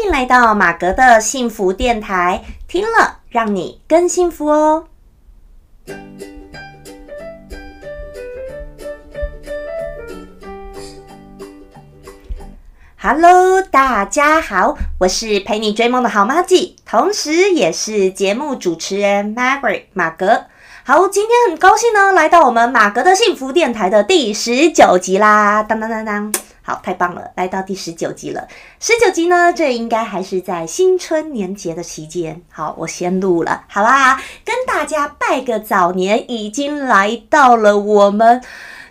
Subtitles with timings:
[0.00, 4.86] 欢迎来到马格的幸福电台，听了让你更幸福哦。
[12.96, 20.46] Hello，大家好，我是陪你追梦的好妈咪，同时也是节目主持人 Margaret 马格。
[20.82, 25.62] 好，今天很高兴呢，来到我们马格的幸福电台的第十九集啦！
[25.62, 26.32] 当当当当，
[26.70, 28.46] 好，太棒了，来到第十九集了。
[28.78, 32.40] 十九集呢，这应该还是在新春年节的期间。
[32.48, 38.40] 好，我先录了，好啦，跟大家拜个早年，已经来到了我们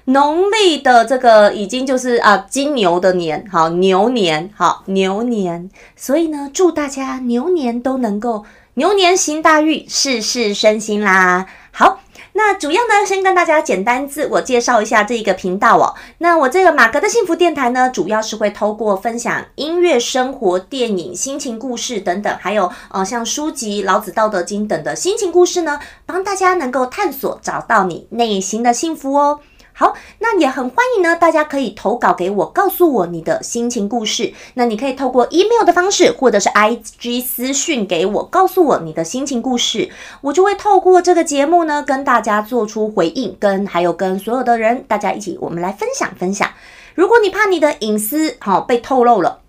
[0.03, 11.45] 农历的这个，已经就是啊金牛的年，好牛年，好牛年，所以呢，祝大家牛年都能够牛年行大运，事事顺心啦！
[11.71, 12.01] 好，
[12.33, 15.95] 那主要呢，先跟大家简单自我介绍一下这一个频道哦。
[16.19, 29.39] 那我这个马格的幸福电台呢，主要是会透过分享音乐、生活、电影、心情故事等等，还有呃像书籍《老子》《道德经》等的心情故事呢，帮大家能够探索找到你内心的幸福哦。
[29.79, 34.33] 好，那也很欢迎呢，大家可以投稿给我，告诉我你的心情故事。
[34.55, 46.49] 那你可以透过 email 的方式，或者是 IG 私讯给我，告诉我你的心情故事，我就会透过这个节目呢，跟大家做出回应，跟还有跟所有的人，大家一起，我们来分享分享。
[46.93, 49.39] 如果你怕你的隐私好被透露了。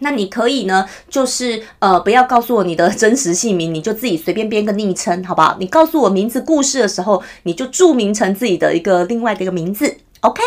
[0.00, 5.56] 那你可以呢，就是呃，不要告诉我你的真实姓名，你就自己随便编个昵称，好不好？
[5.60, 10.42] 你告诉我名字故事的时候，你就注明成自己的一个另外的一个名字，OK？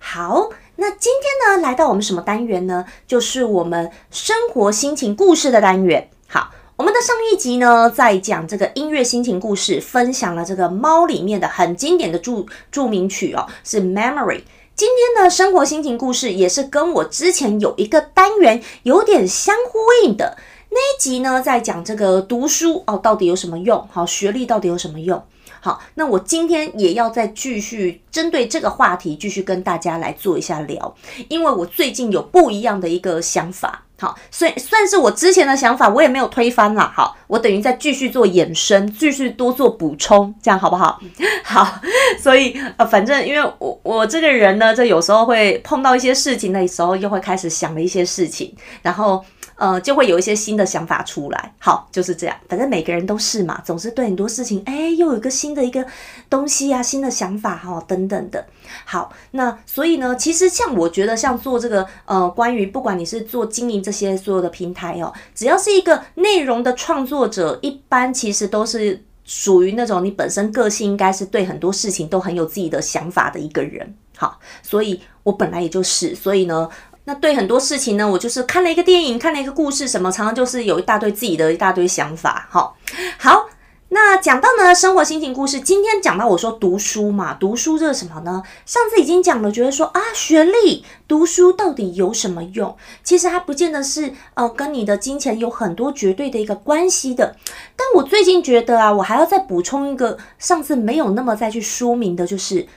[0.00, 2.84] 好，那今天呢，来到我们什么单元呢？
[3.06, 6.08] 就是我们生活心情故事的单元。
[6.26, 14.42] 好，我们的上一集呢，在讲这个音乐心情故事，分享了这个猫里面的很经典的著著名曲哦，是 Memory。
[14.80, 20.38] 今天的生活心情故事也是跟我之前有一个单元有点相呼应的
[20.70, 23.86] 那一集呢，在讲这个读书哦，到底有什么用？
[23.92, 25.22] 好，学历到底有什么用？
[25.60, 30.96] 好，那我今天也要再继续针对这个话题继续跟大家来做一下聊，
[31.28, 33.84] 因为我最近有不一样的一个想法。
[34.00, 36.90] 好，所以算是我之前的想法，我也没有推翻啦。
[36.96, 40.98] 好，我等于在继续做衍生，继续多做补充，这样好不好？
[41.44, 41.80] 好，
[42.18, 49.24] 所以呃，反正因为我我这个人呢，这有时候会碰到一些事情的时候，又会开始想了一些事情，然后。
[49.60, 51.52] 呃，就会有一些新的想法出来。
[51.58, 52.34] 好，就是这样。
[52.48, 55.84] 反正每个人都是嘛，总是对很多事情，哎，又有一个新的一个
[56.30, 58.46] 东西啊，新的想法哈，等等的。
[58.86, 73.94] 好，那所以呢，其实像我觉得，像做这个呃，关于不管你是做经营这些所有的平台哦，只要是一个内容的创作者，一般其实都是属于那种你本身个性应该是对很多事情都很有自己的想法的一个人。
[74.16, 76.66] 好，所以我本来也就是，所以呢。
[77.10, 82.46] 那对很多事情呢，我就是看了一个电影，看了一个故事，什么常常就是有一大堆自己的一大堆想法。
[82.48, 82.76] 好，
[83.18, 83.48] 好，
[83.88, 88.44] 那讲到呢生活心情故事，今天讲到我说读书嘛，读书这是什么呢？
[88.64, 92.76] 上次已经讲了，觉得说啊学历读书到底有什么用？
[93.02, 97.34] 其实它不见得是呃跟你的金钱有很多绝对的一个关系的。
[97.74, 102.68] 但我最近觉得啊，我还要再补充一个上次没有那么再去说明的，就是。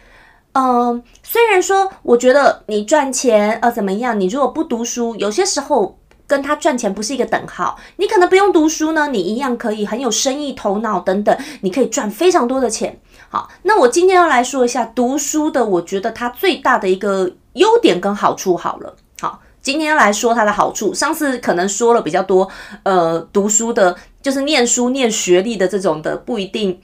[0.53, 5.97] 嗯，虽然说我觉得你赚钱呃怎么样，你如果不读书，有些时候
[6.27, 7.77] 跟他赚钱不是一个等号。
[7.97, 12.99] 你可能不用读书呢，你一样可以很有生意头脑等等，你可以赚非常多的钱。
[13.29, 18.55] 好，那我今天要来说一下读书的，我觉得它最大的一个优点跟好处。
[18.55, 20.93] 好了，好，今天来说它的好处。
[20.93, 22.47] 上次可能说了比较多，
[22.83, 26.79] 呃，读书的，就是念书念学历的这种的，不一定。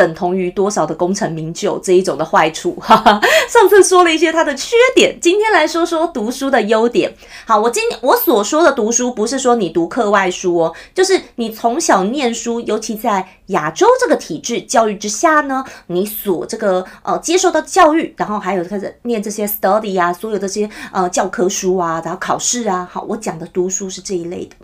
[0.00, 3.20] 等同于多少的功成名就这一种的坏处， 哈哈。
[3.46, 7.14] 上次说了一些它的缺点，今天来说说读书的优点。
[7.46, 22.88] 好，我今我所说的读书，不是说你读课外书哦，就是你从小念书，尤其在亚洲这个体制教育之下呢，你所这个呃接受的教育，然后还有开始念这些 study 啊，所有这些呃教科书啊，然后考试啊。
[22.90, 24.56] 好，我讲的读书是这一类的。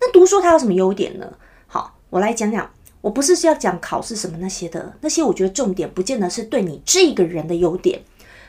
[0.00, 1.26] 那读书它有什么优点呢？
[1.66, 2.70] 好，我来讲讲。
[3.00, 8.02] 我不是是要讲考试什么那些的，那些我觉得重点不见得是对你这个人的优点。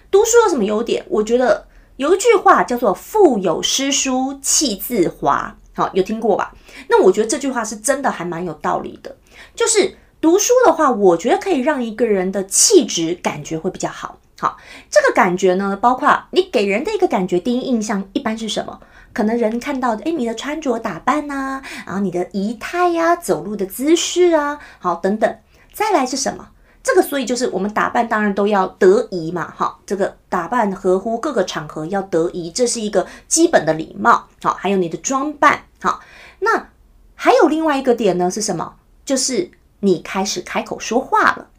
[0.09, 1.05] 读书有什么优点？
[1.07, 1.65] 我觉得
[1.95, 6.53] 有一句话叫做“腹有诗书气自华”，好，有听过吧？
[6.89, 9.15] 那我觉得这句话是真的还蛮有道理的。
[9.55, 14.19] 就是读书的话，我觉得可以让一个人的气质感觉会比较好。
[14.41, 14.57] 好，
[14.89, 18.79] 这个感觉呢，包括你给人的一个感觉，第一印象一般是什么？
[19.13, 25.37] 可能人看到，哎，你的穿着打扮呐，然后你的仪态呀，走路的姿势啊，好，等等。
[25.71, 26.47] 再来是什么？
[26.81, 34.27] 这个，所以就是我们打扮当然都要得宜嘛，哈，这个打扮合乎各个场合要得宜，这是一个基本的礼貌。
[34.41, 35.99] 好，还有你的装扮，好，
[36.39, 36.69] 那
[37.13, 38.73] 还有另外一个点呢是什么？
[39.05, 39.51] 就是
[39.81, 41.49] 你开始开口说话了，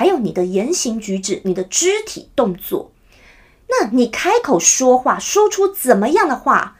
[0.00, 2.90] 还有你的言行举止、你的肢体动作。
[3.68, 6.78] 那你开口说话，说出怎么样的话？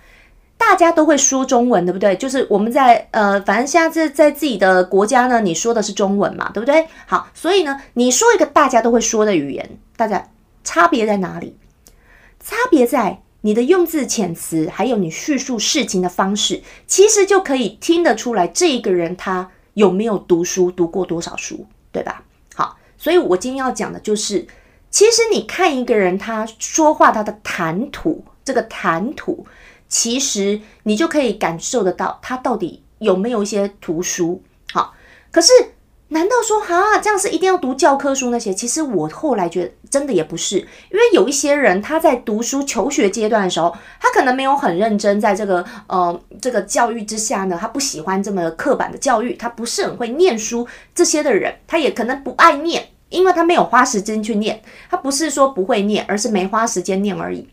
[0.57, 2.17] 大家都会说中文，对不对？
[2.17, 6.87] 就是我们在呃，反正现在在自己的国家呢，你说的是中文嘛，对不对？
[7.07, 10.31] 好，所以呢，你说一个大家都会说的语言，大家
[10.65, 11.59] 差别在哪里？
[12.43, 22.25] 差别在你的用字遣词，还有你叙述事情的方式，其实就可以听得出来这一个人他有没有读书，读过多少书，对吧？
[23.01, 24.47] 所以我今天要讲的就是，
[24.91, 29.47] 其实你看一个人他说话他的谈吐，这个谈吐。
[29.89, 34.41] 其实你就可以感受得到他到底有没有一些图书
[34.73, 34.95] 好，
[35.33, 35.53] 可是
[36.13, 38.53] 难道说哈这样是一定要读教科书那些？
[38.53, 54.61] 其实我后来觉得真的也不是，因为有一些人他在读书求学阶段的时候，他可能没有很认真，在这个呃这个教育之下呢，他不喜欢这么刻板的教育，他不是很会念书，这些的人他也可能不爱念，因为他没有花时间去念，
[54.91, 57.49] 他不是说不会念，而是没花时间念而已。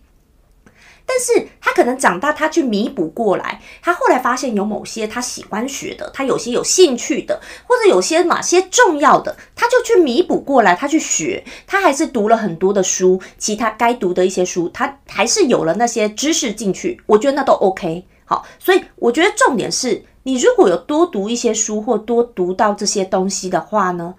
[1.09, 3.61] 但是他可能长大，他去弥补过来。
[3.81, 11.41] 他后来发现有某些他喜欢学的，他有些有兴趣的，或者有些哪些重要的，他就去弥补过来，他去学。
[11.65, 17.01] 他还是读了很多的书，其他该读的一些书，他还是有了那些知识进去。
[17.05, 18.05] 我觉得那都 OK。
[18.25, 24.13] 好，所以我觉得重点是你如果有多读一些书，或多读到这些东西的话呢，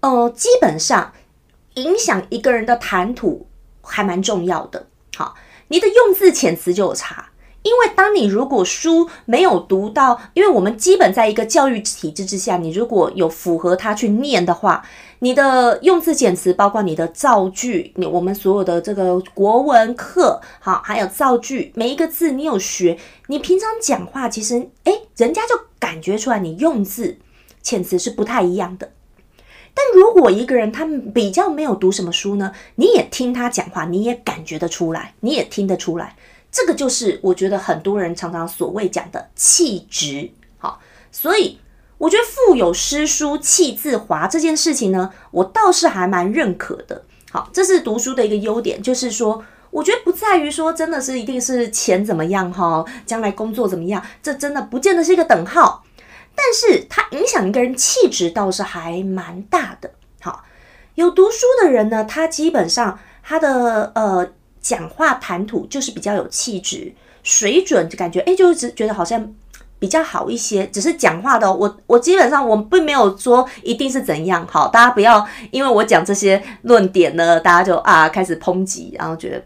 [0.00, 1.14] 呃，基本上
[1.74, 3.46] 影响一个人的谈吐
[3.80, 4.86] 还蛮重要的。
[5.16, 5.34] 好。
[5.68, 7.30] 你的用字遣词就有差，
[7.62, 14.86] 因为当你如果书没有读到，因为我们基本在一个教育体制之下，你如果有符合它去念的话，
[15.18, 22.96] 你的用字遣词，包括你的造句，你我们所有的这个国文课，好，还有造句，每一个字你有学，
[23.26, 27.18] 你平常讲话其实，诶，人家就感觉出来你用字
[27.64, 28.92] 遣词是不太一样的。
[29.78, 32.50] 但如果一个人他比较没有读什么书呢？
[32.76, 36.16] 你也听他讲话，你也感觉得出来，你也听得出来，
[36.50, 40.30] 这个就是我觉得很多人常常所谓讲的气质。
[40.56, 40.80] 好，
[41.12, 41.58] 所以
[41.98, 47.04] 我觉得腹有诗书气自华这件事情呢，我倒是还蛮认可的。
[47.30, 55.84] 好，这是读书的一个优点，就是说，我觉得不在于说真的是一定是钱怎么样哈，将来工作怎么样，这真的不见得是一个等号。
[56.36, 59.90] 但是它影响一个人气质倒是还蛮大的。
[60.20, 60.44] 好，
[60.94, 64.28] 有读书的人呢，他基本上他的呃
[64.60, 69.34] 讲话谈吐就是比较有气质水准，就感觉哎，就是觉得好像
[69.78, 70.66] 比较好一些。
[70.66, 74.46] 只是讲话的，我我基本上我并没有说一定是怎样。
[74.46, 79.42] 好，大家不要因为我讲这些论点呢，大家就啊开始抨击，然后觉得。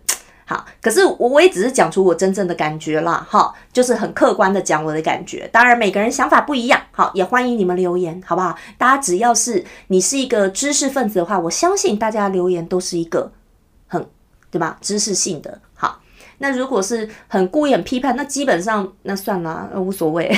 [0.50, 5.48] 好，可是我我也只是讲出我真正的感觉啦，哈，就是很客观的讲我的感觉。
[5.52, 8.58] 当然每个人想法不一样，好，也欢迎你们留言，好不好？
[8.76, 13.30] 大家只要是你是一个知识分子的话，我相信大家留言都是一个
[13.86, 14.04] 很
[14.50, 14.76] 对吧？
[14.80, 15.60] 知识性的。
[15.74, 16.00] 好，
[16.38, 20.36] 那如果是很故意很批判，那基本上那算了，无所谓。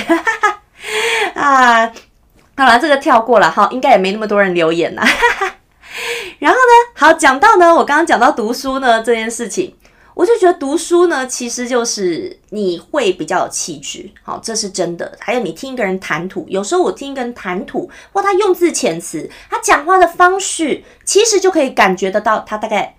[1.33, 1.87] 啊，
[2.55, 5.03] 好了，这个跳过了哈，应该也没那么多人留言啦。
[6.37, 9.75] 然后呢，好讲到呢，我刚刚讲到读书呢这件事情。
[10.15, 15.17] 我就觉得读书呢，其实就是你会比较有气质，好，这是真的。
[15.19, 22.95] 还有你听一个人谈吐，有时候我听一个人谈吐，或他用字遣词，他讲话的方式，其实就可以感觉得到他大概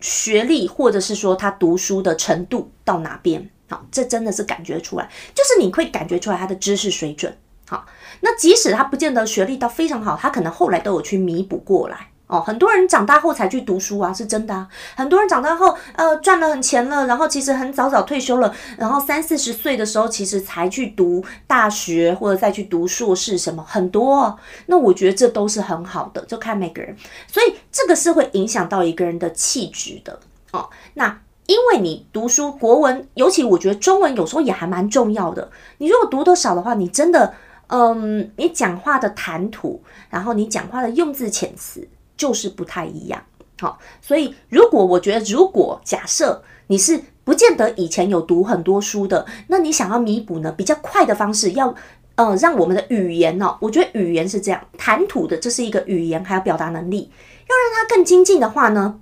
[0.00, 3.50] 学历，或者是说他读书的程度到哪边。
[3.68, 7.36] 好，这真的是感觉出来，就是你会感觉出来他的知识水准。
[7.66, 7.86] 好，
[8.20, 12.10] 那即使他不见得学历到非常好，他可能后来都有去弥补过来。
[12.26, 14.66] 哦，很多人长大后才去读书啊，是真的啊。
[14.96, 24.38] 很多人长大后，呃，赚了很钱了，然后其实很早早退休了，然后三四十岁的时候，其实才去读大学或者再去读硕士什么，很多。
[24.66, 26.96] 那我觉得这都是很好的，就看每个人。
[27.30, 30.18] 所以这个是会影响到一个人的气质的
[30.52, 30.70] 哦。
[30.94, 35.50] 那因为你读书国文，尤其我觉得中文有时候也还蛮重要的。
[35.76, 37.34] 你如果读得少的话，你真的，
[37.66, 41.86] 嗯，你讲话的谈吐，然后你讲话的用字遣词。
[42.16, 43.22] 就是不太一样，
[43.60, 51.74] 好，所以如果我觉得，如果假设你是不见得以前有读很多书的，那你想要弥补呢，比较快的方式，要
[52.16, 57.10] 呃让我们的语言呢，我觉得语言是这样，谈吐的这是一个语言，还有表达能力，
[57.48, 59.00] 要让它更精进的话呢。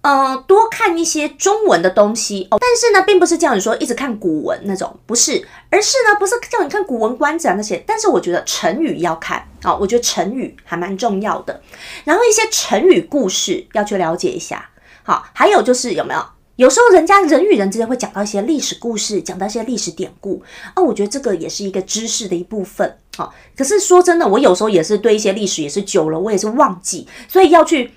[0.00, 2.46] 呃，多看一些中文的东西。
[2.50, 9.44] 哦，但是呢，并不是叫你说一直看古文那种，不是，而是呢，不是叫你看《古文观止》啊那些，但是我觉得成语要看。
[9.62, 11.60] 啊，我觉得成语还蛮重要的，
[12.04, 14.70] 然后一些成语故事要去了解一下，
[15.02, 16.24] 好，还有就是有没有
[16.54, 20.40] 有时候人家人与人之间会讲到一些历史故事，讲到一些历史典故。
[20.74, 22.98] 啊，我觉得这个也是一个知识的一部分。
[23.16, 23.28] 啊。
[23.56, 27.92] 可是说真的，我有时候也是对一些历史也是久了，我也是忘记，所以要去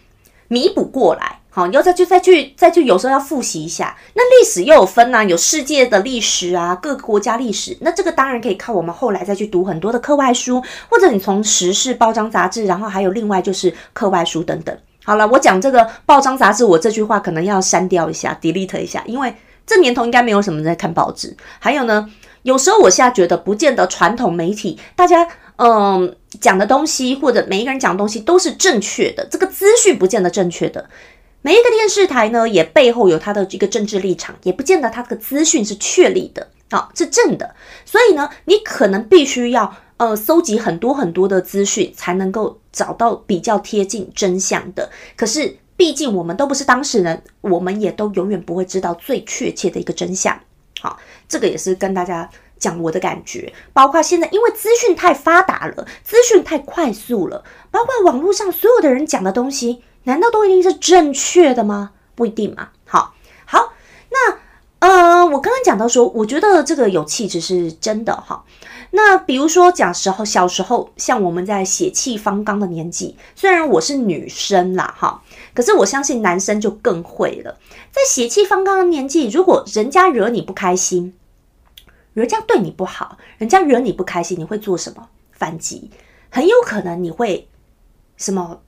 [0.52, 1.38] 弥补过来。
[1.50, 3.98] 好，要再去再去再去，有时候要复习一下。
[4.14, 7.78] 那历史又有分呐，有世界的历史啊，各个国家历史。
[7.82, 14.78] 那这个当然可以靠我们后来再去读很多的课外书，或者你从时事报章杂志，然后还有另外就是课外书等等。
[15.04, 19.34] 好了，我讲这个报章杂志，我这句话可能要删掉一下，delete 一下，因为
[19.66, 21.36] 这年头应该没有什么人在看报纸。
[21.60, 22.10] 还有呢，
[22.44, 30.90] 有时候我现在觉得，不见得传统媒体大家嗯讲的东西，或者每一个人讲的东西都是正确的，这个资讯不见得正确的。
[31.44, 37.56] 每一个电视台呢，也背后有它的一个政治立场，也不见得它这个资讯是确立的啊，是正的。
[37.84, 44.90] 所以呢，你可能必须要呃搜集很多很多的资讯，才能够找到比较贴近真相的。
[45.16, 50.40] 可是，毕竟我们都不是当事人，我们也都永远不会知道最确切的一个真相。
[50.82, 59.84] 好，这个也是跟大家讲我的感觉，包括现在因为资讯太发达了，资讯太快速了，包括网络上所有的人讲的东西。
[60.06, 61.92] 难道都一定是正确的吗？
[62.16, 62.70] 不一定嘛。
[62.86, 63.14] 好，
[63.46, 63.74] 好，
[64.10, 64.40] 那
[64.80, 68.44] 呃，我刚刚讲到说，我觉得这个有气质是真的哈。
[68.92, 77.58] 那比如说讲时候，小时候像我们在血气方刚的年纪，虽然我是女生啦哈，可是我相信男生就更会了。
[77.92, 81.14] 在血气方刚的年纪，如果人家惹你不开心，
[82.14, 85.08] 人家对你不好，人家惹你不开心，你会做什么？
[85.32, 85.90] 反击，
[86.30, 87.48] 很有可能你会
[88.18, 88.62] 什么？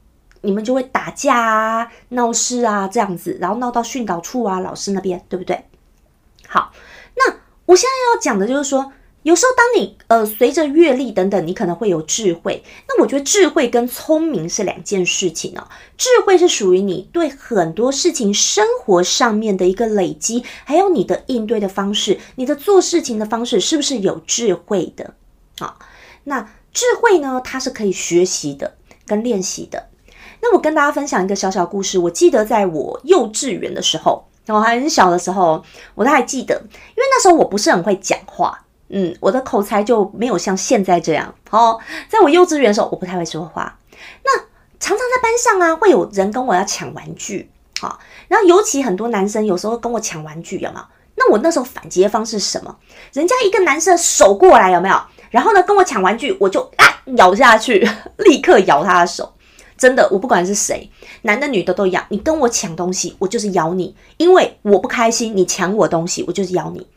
[0.45, 5.65] 你们就会打架啊、闹事啊这样子，然后闹到训导处啊、老师那边，对不对？
[6.47, 6.73] 好，
[7.15, 7.33] 那
[7.65, 8.91] 我现在要讲的就是说，
[9.23, 12.63] 有时候当你呃随着阅历等等，你可能会有智慧。
[12.87, 15.67] 那我觉得智慧跟聪明是两件事情哦。
[15.97, 25.13] 智慧是属于你对很多事情生活上面的一个累积，还有你的应对的方式，你的做事情的方式是不是有智慧的？
[25.57, 25.79] 好，
[26.25, 28.75] 那智慧呢，它是可以学习的，
[29.05, 29.87] 跟练习的。
[30.41, 31.97] 那我跟大家分享一个小小故事。
[31.97, 35.63] 我记得在我幼稚园的时候，我还很小的时候，
[35.95, 41.33] 我都还记得，因为那时候我不是很会讲话，嗯，我的口才就没有像现在这样。
[41.49, 43.79] 哦，在我幼稚园的时候，我不太会说话。
[44.23, 44.39] 那
[44.79, 47.49] 常常在班上啊，会有人跟我要抢玩具，
[47.81, 50.85] 好，然后尤其很多男生有时候跟我抢玩具，有没有？
[51.15, 52.75] 那我那时候反击的方式是什么？
[53.13, 54.95] 人家一个男生手过来，有没有？
[55.31, 59.33] 然后呢，跟我抢玩具，我就啊咬下去， 立刻咬他的手。
[59.75, 60.89] 真的，我不管是谁，
[61.23, 62.05] 男的女的都一样。
[62.09, 65.35] 你跟我抢东西，我就是咬你，因为我不开心。
[65.35, 66.87] 你抢我东西，我就是咬你。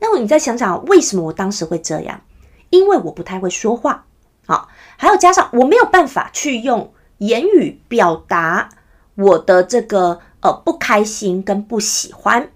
[0.00, 2.22] 那么你再想想，为什么我当时会这样？
[2.70, 4.06] 因为我不太会说话，
[4.46, 8.68] 好，还有加上我没有办法去用言语表达
[9.16, 12.50] 我的这个呃不开心跟不喜欢，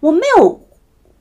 [0.00, 0.66] 我没有，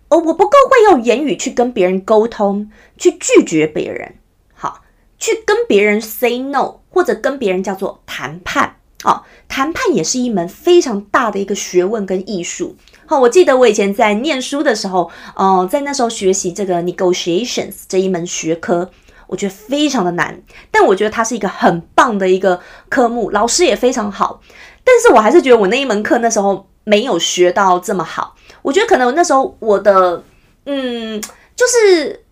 [0.07, 4.15] 呃，我不够会用言语去跟别人沟通，去拒绝别人。
[4.53, 4.81] 好
[5.17, 12.75] 去跟别人 say no，或者跟别人叫做谈判哦，谈判也是一门非常大的一个学问跟艺术。
[13.05, 18.89] 好，我记得我以前在念书的时候，哦，在那时候学习这个 negotiations 这一门学科，
[19.27, 22.59] 我觉得非常的难，但我觉得它是一个很棒的一个
[22.89, 24.41] 科目，老师也非常好。
[24.83, 28.35] 但是我还是觉得我那一门课那时候没有学到这么好。
[28.63, 30.23] 我觉得可能那时候我的，
[30.65, 31.21] 嗯，
[31.55, 32.24] 就是。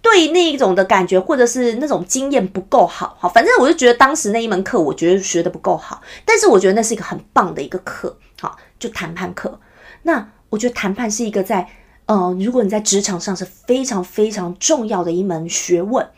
[0.00, 6.00] 对那一种的感觉，或者是那种经验不够好，好，反正我就觉得当时那一门课，我觉得学的不够好。
[6.24, 9.60] 但是我觉得那是一个很棒的一个课，好，就谈判课。
[10.02, 11.68] 那我觉得谈判是一个在，
[12.06, 16.08] 呃，如果你在职场上是非常非常重要的一门学问，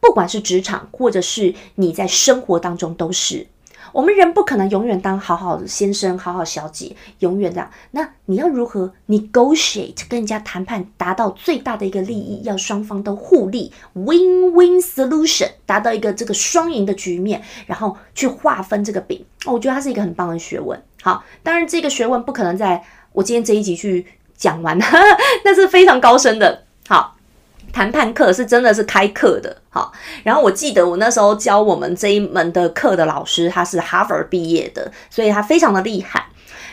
[0.00, 3.46] 不管是职场或者是你在生活当中都是。
[3.92, 7.70] 我们人不可能永远当好好的先生、好好小姐，永远这样。
[7.92, 19.24] 那你要如何 negotiate 跟人家谈判，达到最大的一个利益，要双方都互利，win-win solution，达到一个这个双赢的局面，然后去划分这个饼。
[19.46, 20.80] 我觉得它是一个很棒的学问。
[21.02, 22.82] 好，当然这个学问不可能在
[23.12, 24.06] 我今天这一集去
[24.36, 24.78] 讲完，
[25.44, 26.64] 那是非常高深的。
[26.88, 27.16] 好。
[27.72, 29.92] 谈判课是真的是开课的，好。
[30.22, 36.26] 然后我记得我那时候教我们这一门的课的老师，他是哈佛毕业的，所以他非常的厉害。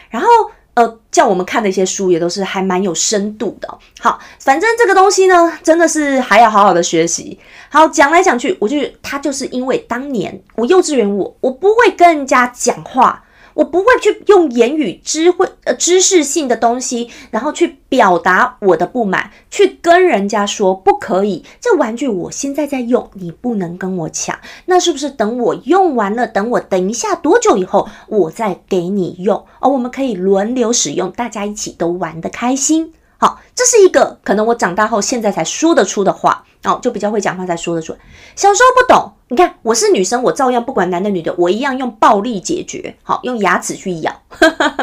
[0.09, 0.27] 然后
[0.73, 3.67] 呃，叫我们看的一些书也都是还蛮有深度的。
[3.99, 7.39] 好，反正这个东西呢，真的是还要好好的学习。
[7.69, 13.23] 好，讲来讲去，我就他就是因为当年我幼稚园我我不会跟人家讲话，
[13.57, 24.37] 我不会去用言语知会呃知识性的东西，然后去表达我的不满，去跟人家说不可以，这玩具我现在在用，你不能跟我抢。
[24.65, 29.43] 那是不是等我用完了，等我等一下多久以后，我再给你用？
[29.59, 32.93] 而我们可以轮流使用，大家一起都玩得开心。
[33.19, 37.95] 好，这是一个可能我长大后现在才说得出的话哦，就比较会讲话才说得出。
[38.35, 42.95] 小时候不懂，你看我是女生，我照样不管男的女的，我一样用暴力解决。
[43.03, 44.21] 好，用牙齿去咬。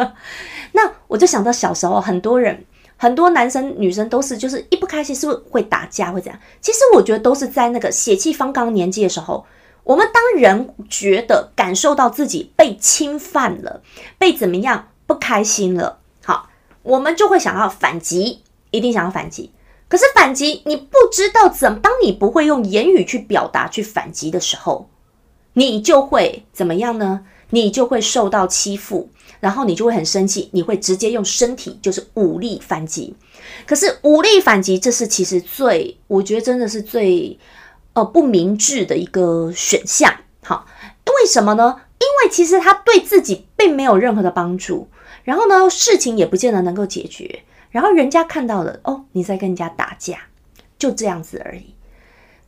[0.72, 2.64] 那我就想到小时候很多人，
[2.96, 6.40] 很多男生女生都是就是一不开心是不是会打架会怎样？
[6.60, 9.46] 其实我觉得都是在那个血气方刚年纪的时候，
[9.84, 13.82] 我们当人觉得感受到自己被侵犯了，
[14.18, 15.98] 被怎么样不开心了。
[16.84, 19.50] 我们就会想要反击，一定想要反击。
[19.88, 24.88] 可是反击，你不知道怎，当你不会用言语去表达、去反击的时候，
[25.54, 27.26] 你就会怎么样呢？
[27.50, 33.14] 你就会受到欺负，然后你就会很生气，你会直接用身体，就是武力反击。
[33.66, 37.38] 可是武力反击，这是其实最，我觉得真的是最
[37.92, 40.12] 呃不明智的一个选项。
[40.42, 40.66] 好，
[41.06, 41.82] 为什么呢？
[42.00, 44.88] 因为其实他对自己并没有任何的帮助。
[45.24, 47.40] 然后呢，事情也不见得能够解决。
[47.70, 50.18] 然后人家看到了，哦，你在跟人家打架，
[50.78, 51.74] 就这样子而已。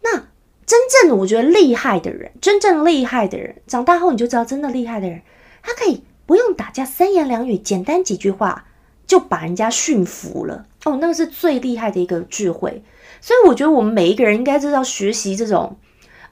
[0.02, 0.28] 那
[0.64, 5.22] 真正我觉得厉害的人，真正厉害的人，长大后你就知道，真的厉害的人，
[5.62, 8.66] 他可以不用打架，三言两语，简单几句话
[9.04, 10.66] 就把人家驯服了。
[10.84, 12.84] 哦，那个是最厉害的一个智慧。
[13.20, 15.76] 所以我觉得我们每一个人应该知道学习这种，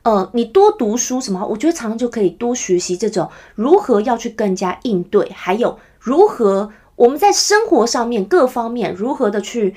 [0.02, 5.78] 呃，你多读书什么，我觉得常常就可以多学习这种如何要去更加应对，还有。
[6.04, 9.74] 如何我们在生活上面各方面如何的去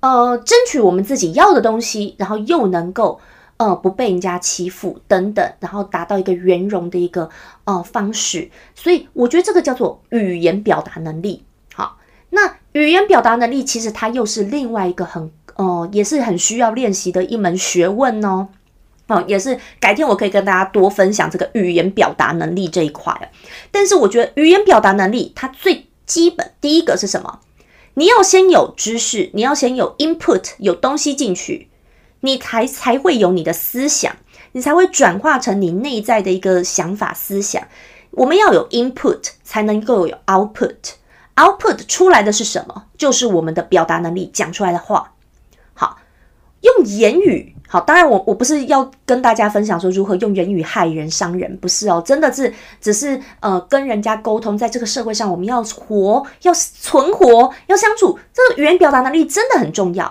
[0.00, 3.18] 呃争取我们自己要的东西，然后又能够
[3.56, 7.30] 呃不被人家欺负等等，然后达到一个圆融的一个
[7.64, 8.50] 呃方式。
[8.74, 11.42] 所以我觉得这个叫做语言表达能力。
[11.74, 11.96] 好，
[12.28, 18.48] 那语言表达能力其实它又是另外一个很呃也是很需要练习的一门学问哦。
[19.12, 23.30] 哦，也是改天我可以跟大家多分享这个语言表达能力这一块
[23.70, 27.40] 但是我觉得语言表达能力它最基本第一个是什么？
[27.94, 31.68] 你要先有知识，你要先有 input，有东西进去，
[32.20, 34.16] 你才才会有你的思想，
[34.52, 37.62] 你才会转化成你内在的一个想法思想。
[38.12, 42.86] 我们要有 input 才能够有 output，output 出来的是什么？
[42.96, 45.12] 就是我们的表达能力，讲出来的话。
[45.74, 45.98] 好，
[46.60, 47.54] 用言语。
[47.72, 60.04] 好，当然我我不是要跟大家分享说如何用言语害人伤人，不是哦，真的是只是呃跟人家沟通，在这个社会上我们要活，要存活，要相处，这个语言表达能力真的很重要。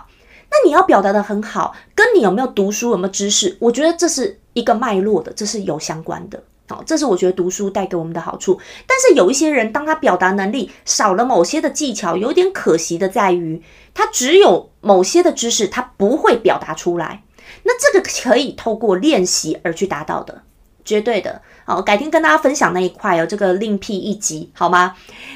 [0.49, 6.41] 那你要表达的很好，跟你有没有读书，有没有知识，我觉得这是一个脉络的，这是有相关的。
[6.67, 8.59] 好，这是我觉得读书带给我们的好处。
[8.87, 13.61] 但是有一些人，当他表达能力少了某些的技巧，有点可惜的在于，
[13.93, 17.21] 他只有某些的知识，他不会表达出来。
[17.63, 20.41] 那这个可以透过练习而去达到的，
[20.83, 21.41] 绝对的。
[21.63, 24.95] 好，改天跟大家分享那一块哦，这个另辟一集好吗？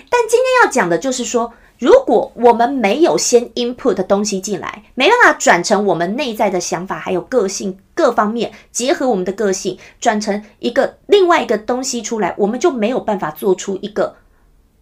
[0.10, 14.16] 但今天要讲的就是说，如果我们没有先 input 的东西进来，没办法转成我们内在的想法，还有个性各方面结合我们的个性，转成一个另外一个东西出来，我们就没有办法做出一个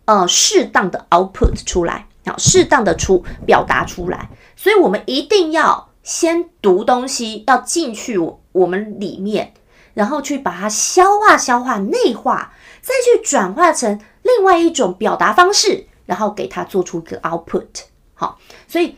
[0.06, 4.30] 呃适当的 output 出来，好，适当的出表达出来。
[4.56, 5.90] 所以我们一定要。
[6.04, 8.20] 先读东西要进去
[8.52, 9.54] 我们里面，
[9.96, 17.68] 然后去把它消化、消化、内化，再去转化成另外一种表达方式，然后给它做出一个 output。
[18.14, 18.38] 好，
[18.68, 18.98] 所以。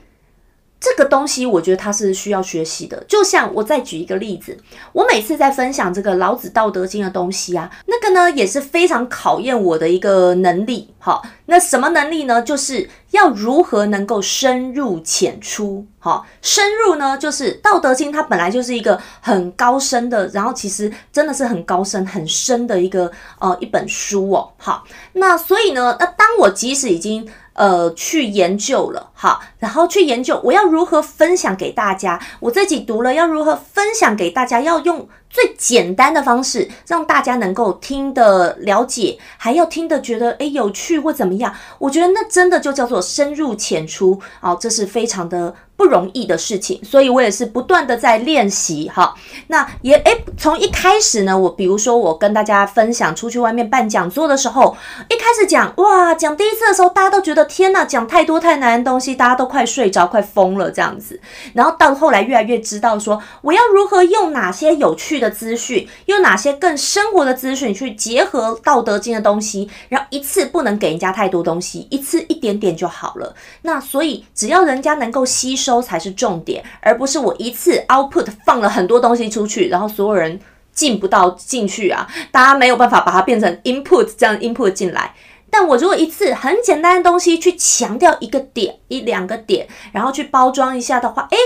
[0.79, 4.55] 这个东西我觉得它是需要学习的，就像我再举一个例子，
[4.93, 10.93] 我每次在分享这个老子《道德经》的东西啊，那个呢也是非常考验我的一个能力。
[10.99, 12.41] 好，那什么能力呢？
[12.41, 15.85] 就是要如何能够深入浅出。
[15.97, 24.51] 好，深入呢，就是《道德经》它本来就是一个很高深的，然后其实真的是很高深、很深的一个呃一本书哦。
[24.57, 24.83] 好，
[25.13, 27.27] 那所以呢，那当我即使已经。
[27.55, 49.13] 呃，去研究了，哈，然后去研究我要如何分享给大家，我自己读了要如何分享给大家，要用最简单的方式让大家能够听得了解，还要听得觉得诶有趣或怎么样，我觉得那真的就叫做深入浅出，哦，这是非常的不容易的事情，所以我也是不断的在练习哈。
[49.47, 54.77] 那也诶，从一开始呢，我比如说我跟大家分享出去外面办讲座的时候，
[55.09, 61.19] 一开始讲哇，讲第一次的时候，大家都觉得天呐，讲太多太难的东西，大家都快睡着、快疯了这样子。
[61.53, 73.35] 然后到后来越来越知道说，我要如何用哪些有趣的的资讯，用哪些更生活的资讯去结合道德经的东西，然后一次不能给人家太多东西，一次一点点就好了。
[73.63, 75.65] 那所以只要人家能够吸收。
[75.65, 80.39] 收才是重点，而不是我一次 output 放了很多东西出去，然后所有人
[80.71, 85.15] 进不到进去啊，大家没有办法把它变成 input 这样 input 进来。
[85.49, 91.37] 但我如果一次很简单的东西去强调一个点一两个点，然后去包装一下的话，诶，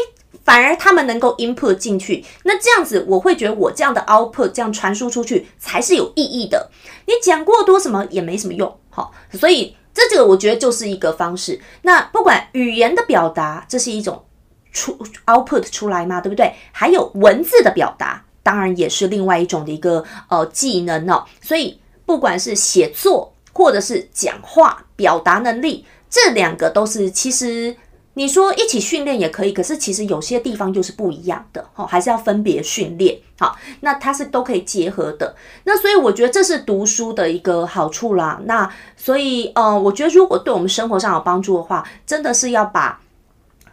[0.50, 2.26] 反而他们能够 input 进去。
[2.42, 6.72] 那这样子我会觉得我这样的 output 这样传输出去才是有意义的。
[7.06, 9.76] 你讲过多什么也没什么用，好，所以。
[9.92, 11.60] 这个我觉得就是一个方式。
[11.82, 14.24] 那不管语言的表达，这是一种
[14.72, 16.54] 出 output 出来嘛，对不对？
[16.72, 21.26] 还有文字的表达，当然也是另外一种的一个呃技能哦。
[21.42, 27.76] 所以不管是写作或者是讲话表达能力，这两个都是其实。
[28.20, 38.42] 你说一起训练也可以，可是其实有些地方就是不一样的，吼，还是要分别训练，好，那它是都可以结合的，那所以我觉得这是读书的一个好处啦。
[38.44, 43.00] 那所以呃，我觉得如果对我们生活上有帮助的话，真的是要把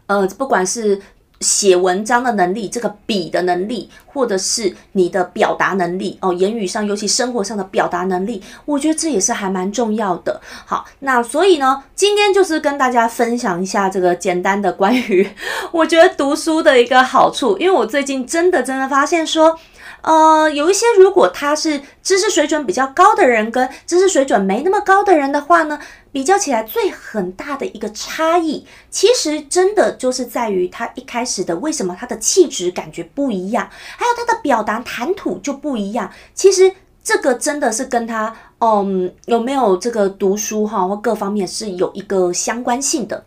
[0.07, 1.03] 呃，不管是。
[1.41, 10.41] 写文章的能力，这个笔的能力，或者是你的表达能力哦，言语上，尤其生活上的表达能力，我觉得这也是还蛮重要的。
[10.65, 15.29] 好，那所以呢，今天就是跟大家分享一下这个简单的关于
[15.73, 19.59] 我觉得读书的一个好处，因为我最近真的真的发现说。
[20.07, 25.81] 呃，有一些如果他是知识水准比较高的人，跟知识水准没那么高的人的话呢，
[26.13, 36.09] 比较起来最很大的一个差异，其实真的就是在于他一开始的为什么他的气质感觉不一样，还有他的表达谈吐就不一样。
[36.33, 43.25] 其实这个真的是跟他嗯有没有这个读书哈或各方面是有一个相关性的。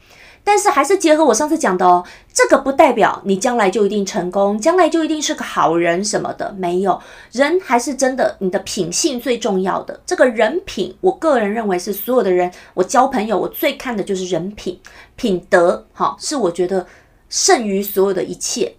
[0.52, 7.00] 但是还是结合我上次讲的哦，这个不代表你将来就一定成功，将来就一定是个好人什么的，没有
[7.32, 10.00] 人还是真的你的品性最重要的。
[10.08, 14.80] 这个人品，我个人认为是所有的人，我交朋友我最看的就是人品、
[15.16, 16.84] 品德，好是我觉得
[17.30, 18.74] 胜于所有的一切。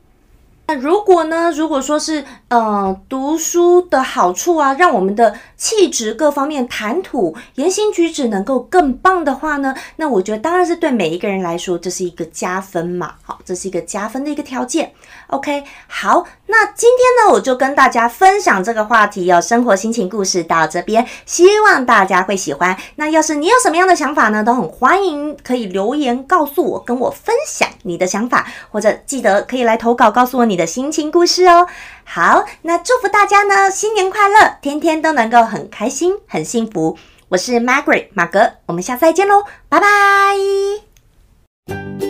[0.71, 1.51] 那如果呢？
[1.51, 13.15] 如果说是呃读书的好处啊，让我们的气质各方面、谈吐、言行举止能够更棒的话呢，那我觉得当然是对每一个人来说这是一个加分嘛。
[13.25, 14.93] 好，这是一个加分的一个条件。
[15.27, 22.77] OK，好，那今天呢我就跟大家分享这个话题哦，生活心情故事到这边，希望大家会喜欢。
[22.95, 30.60] 那要是你有什么样的想法呢，都很欢迎可以留言告诉我，跟我分享你的想法，或者记得可以来投稿告诉我你。
[30.61, 31.67] 的心情故事哦。
[32.05, 36.99] 好那祝福大家呢新年快乐天天都能够很开心很幸福。
[37.29, 42.10] 我是 margaret 马格我们下次再见喽拜拜。